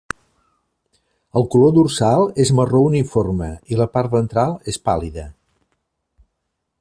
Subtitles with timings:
[1.41, 5.27] El color dorsal és marró uniforme i la part ventral és pàl·lida.